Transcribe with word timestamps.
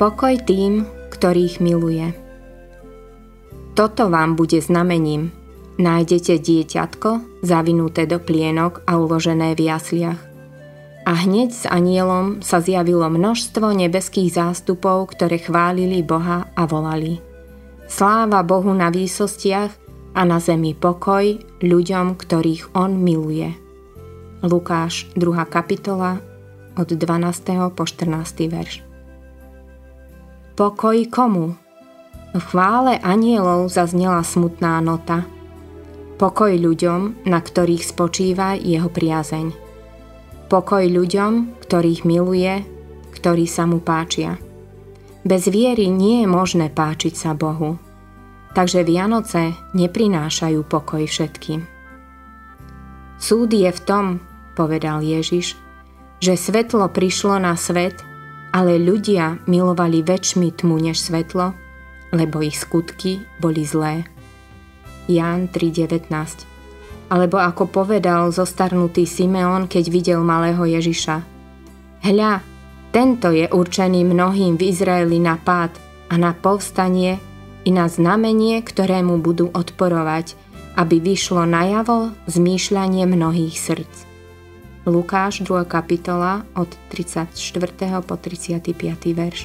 Pokoj 0.00 0.32
tým, 0.48 0.88
ktorých 1.12 1.60
miluje. 1.60 2.16
Toto 3.76 4.08
vám 4.08 4.32
bude 4.32 4.56
znamením. 4.64 5.28
Nájdete 5.76 6.40
dieťatko, 6.40 7.44
zavinuté 7.44 8.08
do 8.08 8.16
plienok 8.16 8.80
a 8.88 8.96
uložené 8.96 9.52
v 9.52 9.68
jasliach. 9.68 10.16
A 11.04 11.12
hneď 11.12 11.52
s 11.52 11.64
anielom 11.68 12.40
sa 12.40 12.64
zjavilo 12.64 13.12
množstvo 13.12 13.76
nebeských 13.76 14.32
zástupov, 14.32 15.12
ktoré 15.12 15.36
chválili 15.36 16.00
Boha 16.00 16.48
a 16.56 16.64
volali. 16.64 17.20
Sláva 17.84 18.40
Bohu 18.40 18.72
na 18.72 18.88
výsostiach 18.88 19.72
a 20.16 20.20
na 20.24 20.40
zemi 20.40 20.72
pokoj 20.72 21.44
ľuďom, 21.60 22.16
ktorých 22.16 22.72
On 22.72 22.96
miluje. 22.96 23.52
Lukáš 24.40 25.12
2. 25.20 25.44
kapitola 25.44 26.24
od 26.80 26.88
12. 26.88 27.76
po 27.76 27.84
14. 27.84 28.48
verš. 28.48 28.89
Pokoj 30.60 31.08
komu? 31.08 31.56
V 32.36 32.42
chvále 32.52 33.00
anielov 33.00 33.72
zaznela 33.72 34.20
smutná 34.20 34.76
nota. 34.84 35.24
Pokoj 36.20 36.52
ľuďom, 36.52 37.24
na 37.24 37.40
ktorých 37.40 37.80
spočíva 37.80 38.60
jeho 38.60 38.92
priazeň. 38.92 39.56
Pokoj 40.52 40.84
ľuďom, 40.84 41.64
ktorých 41.64 42.04
miluje, 42.04 42.60
ktorí 43.16 43.48
sa 43.48 43.64
mu 43.64 43.80
páčia. 43.80 44.36
Bez 45.24 45.48
viery 45.48 45.88
nie 45.88 46.20
je 46.20 46.28
možné 46.28 46.68
páčiť 46.68 47.16
sa 47.16 47.32
Bohu. 47.32 47.80
Takže 48.52 48.84
Vianoce 48.84 49.56
neprinášajú 49.72 50.60
pokoj 50.68 51.08
všetkým. 51.08 51.64
Súd 53.16 53.48
je 53.56 53.72
v 53.72 53.80
tom, 53.88 54.20
povedal 54.60 55.00
Ježiš, 55.00 55.56
že 56.20 56.36
svetlo 56.36 56.92
prišlo 56.92 57.40
na 57.40 57.56
svet 57.56 58.09
ale 58.50 58.82
ľudia 58.82 59.42
milovali 59.46 60.02
väčšmi 60.02 60.58
tmu 60.58 60.76
než 60.90 60.98
svetlo, 60.98 61.54
lebo 62.10 62.42
ich 62.42 62.58
skutky 62.58 63.22
boli 63.38 63.62
zlé. 63.62 64.06
Ján 65.06 65.50
3.19 65.50 66.10
Alebo 67.10 67.38
ako 67.38 67.70
povedal 67.70 68.30
zostarnutý 68.30 69.06
Simeon, 69.06 69.66
keď 69.66 69.84
videl 69.90 70.20
malého 70.22 70.62
Ježiša. 70.62 71.16
Hľa, 72.00 72.32
tento 72.90 73.30
je 73.30 73.46
určený 73.46 74.02
mnohým 74.02 74.58
v 74.58 74.74
Izraeli 74.74 75.22
na 75.22 75.38
pád 75.38 75.74
a 76.10 76.18
na 76.18 76.34
povstanie 76.34 77.22
i 77.62 77.70
na 77.70 77.86
znamenie, 77.86 78.58
ktorému 78.66 79.22
budú 79.22 79.46
odporovať, 79.54 80.34
aby 80.74 80.98
vyšlo 80.98 81.46
najavo 81.46 82.10
zmýšľanie 82.26 83.06
mnohých 83.06 83.54
srdc. 83.54 84.09
Lukáš 84.88 85.44
2. 85.44 85.68
kapitola 85.68 86.40
od 86.56 86.72
34. 86.88 87.36
po 88.00 88.16
35. 88.16 88.64
verš. 89.12 89.44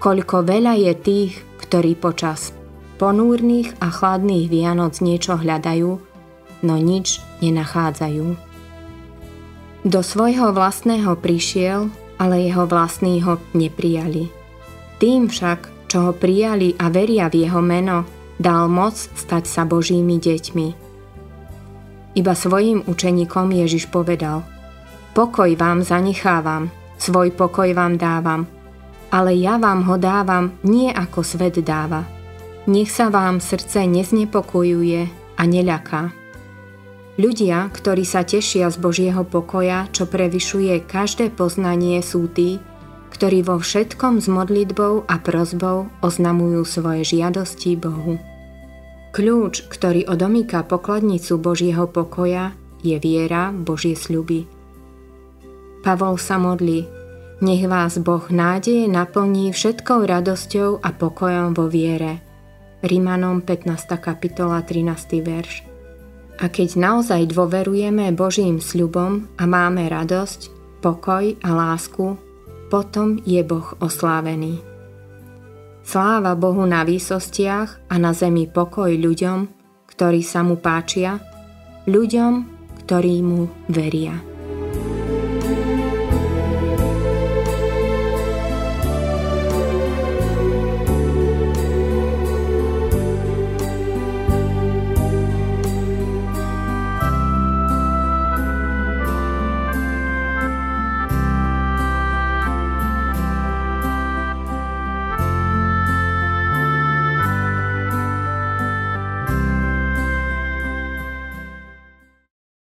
Koľko 0.00 0.36
veľa 0.48 0.80
je 0.80 0.92
tých, 0.96 1.32
ktorí 1.60 1.92
počas 1.92 2.56
ponúrnych 2.96 3.76
a 3.84 3.92
chladných 3.92 4.48
Vianoc 4.48 5.04
niečo 5.04 5.36
hľadajú, 5.36 5.92
no 6.64 6.74
nič 6.80 7.20
nenachádzajú. 7.44 8.26
Do 9.84 10.00
svojho 10.00 10.56
vlastného 10.56 11.20
prišiel, 11.20 11.92
ale 12.16 12.48
jeho 12.48 12.64
vlastní 12.64 13.20
ho 13.20 13.36
neprijali. 13.52 14.32
Tým 14.96 15.28
však, 15.28 15.84
čo 15.84 16.08
ho 16.08 16.12
prijali 16.16 16.72
a 16.80 16.88
veria 16.88 17.28
v 17.28 17.44
jeho 17.44 17.60
meno, 17.60 18.08
dal 18.40 18.72
moc 18.72 18.96
stať 18.96 19.44
sa 19.44 19.68
Božími 19.68 20.16
deťmi 20.16 20.89
iba 22.14 22.34
svojim 22.34 22.82
učeníkom 22.86 23.54
Ježiš 23.54 23.86
povedal 23.90 24.42
Pokoj 25.14 25.50
vám 25.58 25.82
zanechávam, 25.82 26.70
svoj 26.98 27.34
pokoj 27.34 27.70
vám 27.74 27.98
dávam, 27.98 28.46
ale 29.10 29.34
ja 29.34 29.58
vám 29.58 29.82
ho 29.90 29.98
dávam 29.98 30.54
nie 30.62 30.90
ako 30.90 31.26
svet 31.26 31.58
dáva. 31.60 32.06
Nech 32.70 32.94
sa 32.94 33.10
vám 33.10 33.42
srdce 33.42 33.88
neznepokojuje 33.90 35.00
a 35.34 35.42
neľaká. 35.42 36.14
Ľudia, 37.18 37.68
ktorí 37.74 38.06
sa 38.06 38.22
tešia 38.22 38.70
z 38.70 38.76
Božieho 38.80 39.26
pokoja, 39.26 39.90
čo 39.92 40.06
prevyšuje 40.06 40.86
každé 40.86 41.34
poznanie, 41.34 42.00
sú 42.00 42.30
tí, 42.30 42.62
ktorí 43.10 43.42
vo 43.44 43.58
všetkom 43.58 44.22
s 44.22 44.30
modlitbou 44.30 45.04
a 45.04 45.18
prozbou 45.18 45.90
oznamujú 46.00 46.62
svoje 46.64 47.04
žiadosti 47.04 47.76
Bohu. 47.76 48.16
Kľúč, 49.10 49.66
ktorý 49.66 50.06
odomýka 50.06 50.62
pokladnicu 50.62 51.34
Božieho 51.42 51.90
pokoja, 51.90 52.54
je 52.78 52.94
viera 53.02 53.50
Božie 53.50 53.98
sľuby. 53.98 54.46
Pavol 55.82 56.14
sa 56.14 56.38
modlí, 56.38 56.86
nech 57.42 57.66
vás 57.66 57.98
Boh 57.98 58.22
nádeje 58.30 58.86
naplní 58.86 59.50
všetkou 59.50 60.06
radosťou 60.06 60.78
a 60.78 60.88
pokojom 60.94 61.58
vo 61.58 61.66
viere. 61.66 62.22
Rimanom 62.86 63.42
15. 63.42 63.98
kapitola 63.98 64.62
13. 64.62 65.18
verš. 65.26 65.66
A 66.40 66.46
keď 66.46 66.78
naozaj 66.78 67.34
dôverujeme 67.34 68.14
Božím 68.14 68.62
sľubom 68.62 69.26
a 69.36 69.44
máme 69.44 69.90
radosť, 69.90 70.54
pokoj 70.80 71.34
a 71.42 71.50
lásku, 71.50 72.14
potom 72.70 73.18
je 73.26 73.42
Boh 73.42 73.74
oslávený. 73.82 74.69
Sláva 75.80 76.38
Bohu 76.38 76.62
na 76.68 76.86
výsostiach 76.86 77.90
a 77.90 77.94
na 77.98 78.14
zemi 78.14 78.46
pokoj 78.46 78.92
ľuďom, 78.92 79.38
ktorí 79.90 80.20
sa 80.22 80.46
mu 80.46 80.60
páčia, 80.60 81.18
ľuďom, 81.90 82.32
ktorí 82.86 83.14
mu 83.24 83.50
veria. 83.66 84.29